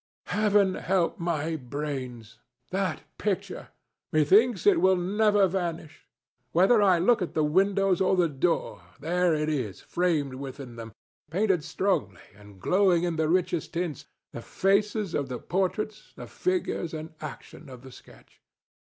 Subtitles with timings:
[0.25, 2.39] "Heaven help my brains!
[2.71, 3.67] That picture!
[4.11, 6.07] Methinks it will never vanish.
[6.53, 10.91] Whether I look at the windows or the door, there it is framed within them,
[11.29, 17.13] painted strongly and glowing in the richest tints—the faces of the portraits, the figures and
[17.21, 18.41] action of the sketch!"